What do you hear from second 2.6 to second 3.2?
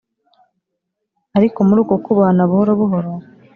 buhoro,